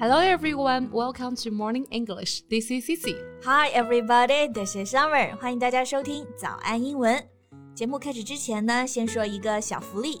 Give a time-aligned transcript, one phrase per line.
[0.00, 2.42] Hello everyone, welcome to Morning English.
[2.50, 3.14] This is Cici.
[3.44, 5.36] Hi everybody, this is Summer.
[5.36, 7.24] 欢迎大家收听早安英文。
[7.76, 10.20] 节目开始之前呢，先说一个小福利。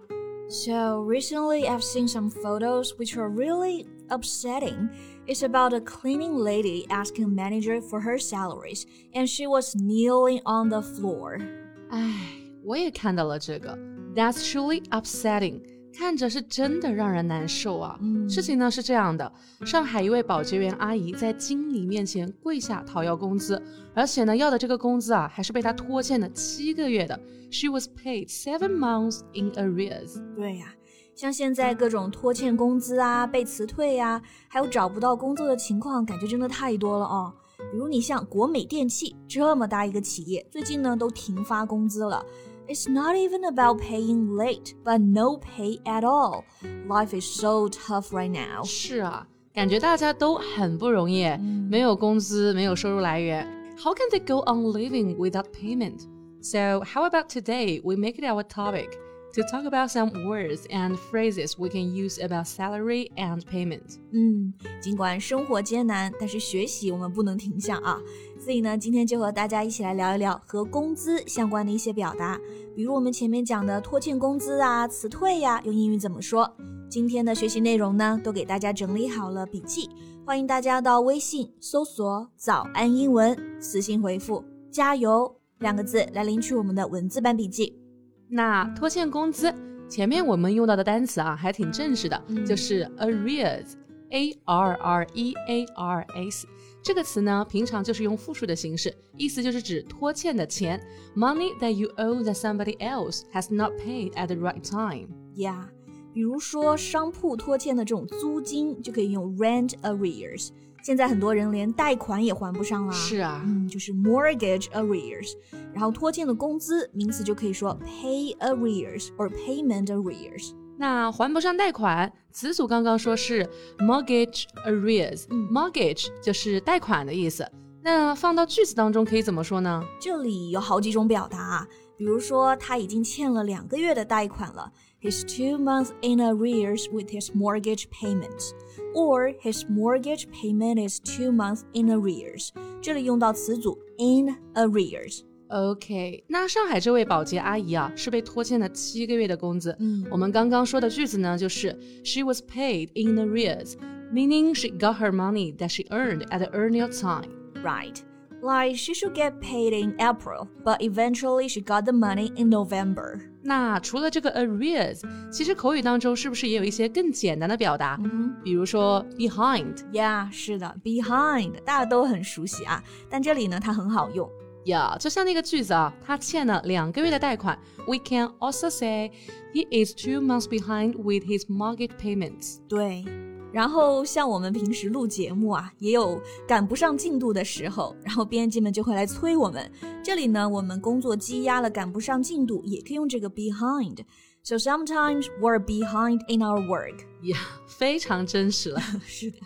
[0.50, 4.88] ！So recently, I've seen some photos which are really upsetting.
[5.26, 10.68] It's about a cleaning lady asking manager for her salaries, and she was kneeling on
[10.68, 11.40] the floor.
[11.90, 12.14] 唉，
[12.62, 13.76] 我也看到了这个。
[14.14, 15.62] That's truly upsetting.
[16.01, 17.95] 看着是真的让人难受啊！
[18.01, 19.31] 嗯，事情呢是这样的，
[19.63, 23.61] 上海一位保洁员阿姨在经理面前跪下讨要工资，
[23.93, 27.17] 而且呢要的这个工资啊还是被她拖欠了七个月的。
[27.51, 30.19] She was paid seven months in arrears。
[30.35, 30.73] 对呀，
[31.13, 37.31] 像现在各种拖欠工资啊、被辞退呀，还有找不到工作的情况，感觉真的太多了哦。
[37.71, 42.25] 比如你像国美电器这么大一个企业，最近呢都停发工资了。
[42.68, 46.44] It's not even about paying late, but no pay at all.
[46.88, 48.64] Life is so tough right now.
[48.64, 51.24] 是啊，感觉大家都很不容易，
[51.70, 53.46] 没有工资，没有收入来源。
[53.78, 56.06] How can they go on living without payment?
[56.42, 58.98] So, how about today we make it our topic?
[59.36, 63.98] to talk about some words and phrases we can use about salary and payment.
[64.12, 68.00] 嗯，尽管生活艰难，但是学习我们不能停下啊。
[68.43, 72.39] 所以呢，今天就和大家一起来聊一聊和工资相关的一些表达，
[72.75, 76.51] 比如我们前面讲的拖欠工资啊、辞退呀，用英语怎么说？
[76.89, 79.87] 今天的学习内容呢，都给大家整理好了笔记，
[80.25, 87.79] 欢迎大家到微信搜索“早安英文”，私信回复“加油”两个字来领取我们的文字版笔记。
[88.27, 89.53] 那拖欠工资
[89.87, 96.47] 前面我们用到的单词啊，还挺正式的，就是 arrears，a r r e a r s
[96.83, 100.81] 这个词呢，平常就是用复数的形式，意思就是指拖欠的钱
[101.15, 105.07] ，money that you owe that somebody else has not paid at the right time。
[105.35, 105.65] Yeah，
[106.11, 110.49] 比如说商铺拖欠的这种租金，就可以用 rent arrears。
[110.83, 115.33] 现在很多人连贷款也还不上了，是啊，嗯，就是 mortgage arrears。
[115.71, 120.53] 然后拖欠的工资，名词就可以说 pay arrears or payment arrears。
[120.80, 127.50] 那还不上贷款，词组刚刚说是 mortgage arrears，mortgage 就是贷款的意思。
[127.82, 129.82] 那放到句子当中可以怎么说呢？
[130.00, 134.72] 这里有好几种表达啊，比如说他已经欠了两个月的贷款了。
[135.00, 138.50] He's two months in arrears with his mortgage payments,
[138.94, 142.48] or his mortgage payment is two months in arrears.
[142.82, 145.20] 这里用到词组 in arrears。
[145.50, 149.76] OK，那上海这位保洁阿姨啊，是被拖欠了七个月的工资。
[149.78, 151.68] 嗯，我们刚刚说的句子呢，就是
[152.04, 153.74] She was paid in arrears,
[154.12, 157.30] meaning she got her money that she earned at the earlier time.
[157.62, 157.96] Right.
[158.42, 163.20] Like she should get paid in April, but eventually she got the money in November.
[163.42, 165.00] 那除了这个 arrears，
[165.30, 167.98] 其实口语当中是不是也有一些更简单的表达？
[168.02, 174.28] 嗯，比如说 behind。Yeah，是的，behind 大家都很熟悉啊，但这里呢它很好用。
[174.65, 177.57] 呀就像那个句子啊，他欠了两个月的贷款。
[177.87, 179.11] We can also say
[179.53, 182.57] he is two months behind with his mortgage payments.
[182.67, 183.03] 对。
[183.51, 189.69] 然后像我们平时录节目啊，也有赶不上进度的时候，然后编辑们就会来催我们。
[190.01, 193.97] 这里呢，我们工作积压了，赶不上进度，也可以用这个 behind。
[194.42, 197.00] So sometimes we're behind in our work.
[197.20, 198.80] Yeah，非常真实了。
[199.04, 199.38] 是的。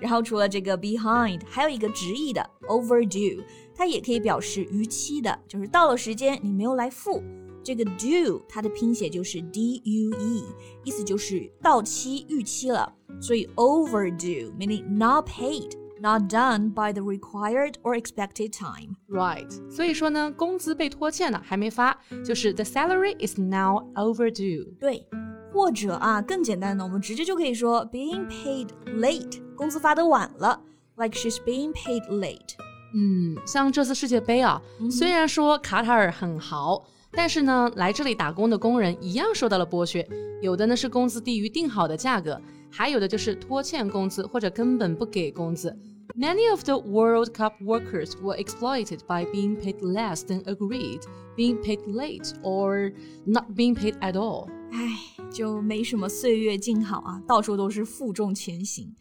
[0.00, 3.42] 然后除了这个 behind，还有一个直译的 overdue，
[3.74, 7.20] 它也可以表示逾期的，就是到了时间你没有来付。
[7.64, 10.44] 这个 due 它的拼写就是 d u e，
[10.84, 12.94] 意思就是到期逾期了。
[13.20, 15.72] 所以 overdue meaning not paid。
[16.01, 18.95] Not done by the required or expected time.
[19.09, 19.49] Right.
[19.69, 24.65] 所以说呢，工资被拖欠了，还没发，就是 the salary is now overdue.
[24.79, 25.05] 对，
[25.53, 28.69] 或者啊，更简单的，我们直接就可以说 being paid
[28.99, 30.61] late，工资发的晚了
[30.95, 32.55] ，like she's being paid late.
[32.95, 36.85] 嗯，像这次世界杯啊，虽然说卡塔尔很豪。
[37.11, 40.07] 但是呢，来这里打工的工人一样受到了剥削，
[40.43, 45.75] 有的呢是工资低于定好的价格，还有的就是拖欠工资或者根本不给工资。
[46.16, 51.00] Many of the World Cup workers were exploited by being paid less than agreed,
[51.36, 52.92] being paid late, or
[53.26, 54.48] not being paid at all.
[54.70, 54.96] 唉，
[55.32, 58.94] 就没什么岁月静好啊，到处都是负重前行。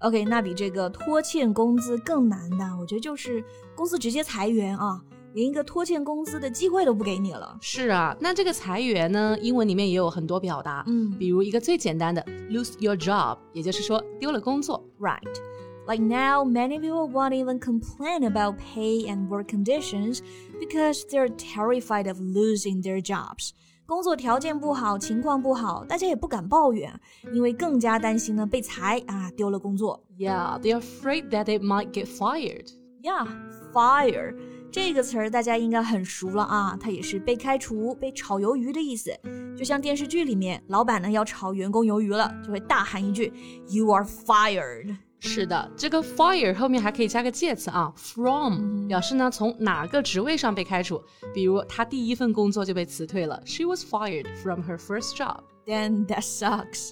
[0.00, 3.42] OK，那比这个拖欠工资更难的，我觉得就是
[3.74, 5.02] 公司直接裁员啊，
[5.32, 7.56] 连一个拖欠工资的机会都不给你了。
[7.62, 14.84] 是啊，那这个裁员呢，英文里面也有很多表达，嗯比如一个最简单的 lose your job，也就是说丢了工作。
[15.00, 15.22] Right.
[15.86, 20.20] Like now, many people won't even complain about pay and work conditions
[20.60, 23.52] because they're terrified of losing their jobs.
[23.86, 26.92] 工作条件不好，情况不好，大家也不敢抱怨，
[27.32, 30.04] 因为更加担心呢被裁啊，丢了工作。
[30.18, 32.66] Yeah, they're afraid that they might get fired.
[33.02, 33.26] Yeah,
[33.72, 34.34] fire
[34.70, 39.10] 这个词儿大家应该很熟了啊，它也是被开除、被炒鱿鱼的意思。
[39.56, 43.32] 就像电视剧里面，老板呢要炒员工鱿鱼了，就会大喊一句
[43.70, 44.96] “You are fired”。
[45.25, 51.01] 是的，这个 fire 后面还可以加个介词啊，from 表示呢从哪个职位上被开除。
[51.33, 55.39] 比如他第一份工作就被辞退了，She was fired from her first job。
[55.65, 56.91] then that sucks。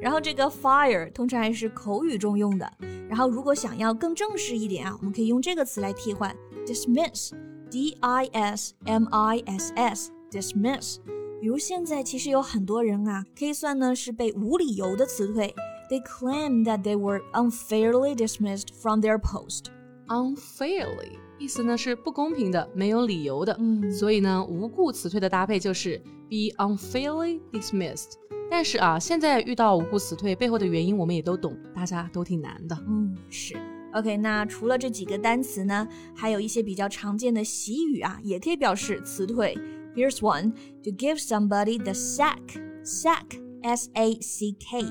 [0.00, 2.68] 然后这个 fire 通常还是口语中用的，
[3.08, 6.34] 然后如果想要更正式一点啊，我们可以用这个词来替换
[6.66, 10.96] dismiss，d i s m i s s，dismiss。
[11.40, 15.54] 比如现在其实有很多人啊，可以算呢是被无理由的辞退
[15.89, 19.65] ，they claim that they were unfairly dismissed from their post。
[20.07, 25.97] Unfairly 意思呢是不公平的、没有理由的，嗯所以呢无故辞退的搭配就是
[26.29, 28.13] be unfairly dismissed。
[28.51, 32.77] 但是啊，现在遇到无故辞退背后的原因我们也都懂，大家都挺难的。
[32.87, 33.55] 嗯，是。
[33.93, 39.57] OK，那除了这几个单词呢，还有一些比较常见的习语啊，也可以表示辞退。
[39.95, 40.51] Here's one:
[40.83, 42.39] to give somebody the sack.
[42.83, 44.83] Sack, S-A-C-K.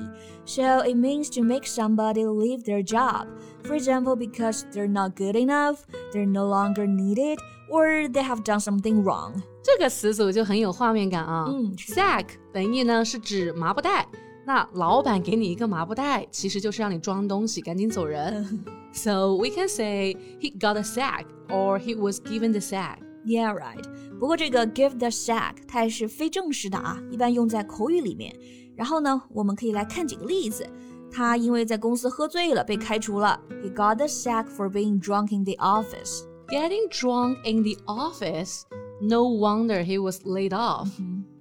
[0.45, 3.27] So it means to make somebody leave their job.
[3.63, 7.37] For example, because they're not good enough, they're no longer needed,
[7.69, 9.41] or they have done something wrong.
[9.63, 11.45] 这个词组就很有画面感啊。
[11.47, 14.07] 嗯是 sack 本意呢是指麻布袋，
[14.45, 18.65] 那老板给你一个麻布袋，其实就是让你装东西，赶紧走人。
[18.91, 22.97] so we can say he got a sack or he was given the sack.
[23.25, 23.83] Yeah, right.
[24.19, 28.35] 不过这个 give the sack 它也是非正式的啊，一般用在口语里面。
[28.75, 30.67] 然后呢，我们可以来看几个例子。
[31.11, 33.39] 他因为在公司喝醉了被开除了。
[33.63, 36.23] He got the sack for being drunk in the office.
[36.47, 38.63] Getting drunk in the office,
[38.99, 40.89] no wonder he was laid off.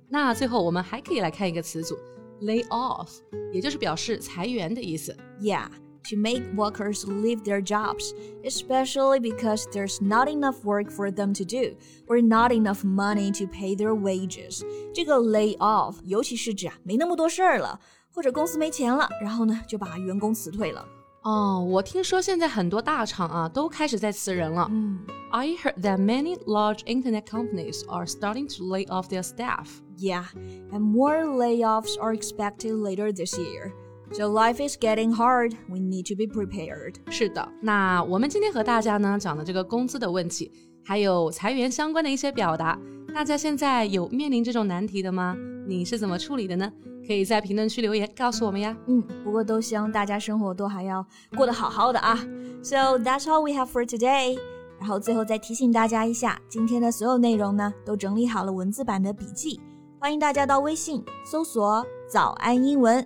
[0.09, 1.97] 那最后我们还可以来看一个词组，
[2.43, 3.09] lay off，
[3.53, 5.17] 也就是表示裁员的意思。
[5.41, 5.69] Yeah,
[6.07, 8.13] to make workers leave their jobs,
[8.45, 11.77] especially because there's not enough work for them to do
[12.09, 14.65] or not enough money to pay their wages.
[14.93, 17.79] 这个 lay off 尤其是指啊没那么多事儿了，
[18.13, 20.85] 或者公司没钱了，然后呢就把员工辞退了。
[21.23, 24.67] 哦，我听说现在很多大厂啊都开始在辞人了。
[24.73, 24.99] 嗯。
[25.31, 29.69] I heard that many large internet companies are starting to lay off their staff.
[29.97, 30.25] Yeah,
[30.73, 33.73] and more layoffs are expected later this year.
[34.12, 35.54] So life is getting hard.
[35.70, 36.96] We need to be prepared.
[37.10, 40.52] 是的，那我们今天和大家呢讲的这个工资的问题，
[40.84, 42.80] 还有裁员相关的一些表达，
[43.14, 45.36] 大家现在有面临这种难题的吗？
[45.68, 46.72] 你是怎么处理的呢？
[47.06, 48.76] 可以在评论区留言告诉我们呀。
[48.88, 51.06] 嗯，不过都希望大家生活都还要
[51.36, 52.18] 过得好好的啊。
[52.64, 54.38] So that's all we have for today.
[54.80, 59.60] 然后最后再提醒大家一下，今天的所有内容呢都整理好了文字版的笔记，
[60.00, 63.06] 欢迎大家到微信搜索“早安英文”，